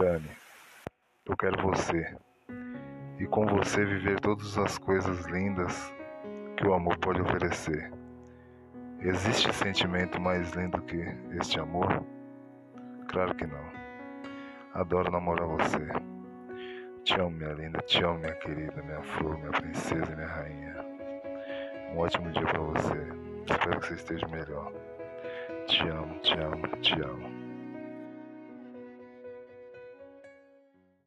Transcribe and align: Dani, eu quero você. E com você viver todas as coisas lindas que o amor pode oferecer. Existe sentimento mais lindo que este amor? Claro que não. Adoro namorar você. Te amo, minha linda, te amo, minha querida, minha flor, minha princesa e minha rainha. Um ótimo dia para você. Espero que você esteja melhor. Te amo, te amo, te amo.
Dani, 0.00 0.30
eu 1.26 1.36
quero 1.36 1.60
você. 1.60 2.16
E 3.18 3.26
com 3.26 3.44
você 3.44 3.84
viver 3.84 4.18
todas 4.20 4.56
as 4.56 4.78
coisas 4.78 5.26
lindas 5.26 5.92
que 6.56 6.66
o 6.66 6.72
amor 6.72 6.96
pode 6.96 7.20
oferecer. 7.20 7.92
Existe 9.00 9.52
sentimento 9.52 10.18
mais 10.18 10.52
lindo 10.52 10.80
que 10.84 11.04
este 11.38 11.60
amor? 11.60 12.02
Claro 13.08 13.34
que 13.34 13.46
não. 13.46 13.70
Adoro 14.72 15.12
namorar 15.12 15.46
você. 15.46 15.86
Te 17.04 17.20
amo, 17.20 17.32
minha 17.32 17.52
linda, 17.52 17.78
te 17.82 18.02
amo, 18.02 18.20
minha 18.20 18.34
querida, 18.36 18.82
minha 18.82 19.02
flor, 19.02 19.36
minha 19.36 19.52
princesa 19.52 20.10
e 20.10 20.16
minha 20.16 20.28
rainha. 20.28 20.76
Um 21.92 21.98
ótimo 21.98 22.32
dia 22.32 22.46
para 22.46 22.60
você. 22.60 22.98
Espero 23.50 23.80
que 23.80 23.86
você 23.88 23.94
esteja 23.96 24.28
melhor. 24.28 24.72
Te 25.66 25.86
amo, 25.88 26.18
te 26.20 26.38
amo, 26.38 26.66
te 26.78 26.94
amo. 27.02 27.29